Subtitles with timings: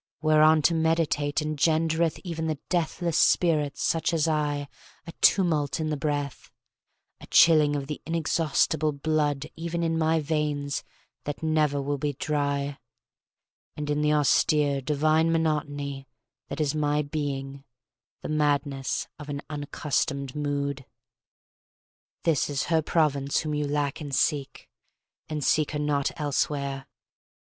[0.23, 4.67] Whereon to meditate engendereth Even in deathless spirits such as I
[5.05, 6.49] A tumult in the breath,
[7.19, 10.83] A chilling of the inexhaustible blood Even in my veins
[11.25, 12.79] that never will be dry,
[13.77, 16.07] And in the austere, divine monotony
[16.47, 17.63] That is my being,
[18.23, 20.83] the madness of an unaccustomed mood.
[22.23, 24.67] This is her province whom you lack and seek;
[25.29, 26.87] And seek her not elsewhere.